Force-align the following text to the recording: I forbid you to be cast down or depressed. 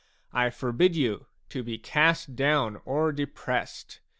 I 0.33 0.49
forbid 0.49 0.95
you 0.95 1.27
to 1.49 1.61
be 1.61 1.77
cast 1.77 2.35
down 2.35 2.81
or 2.85 3.11
depressed. 3.11 3.99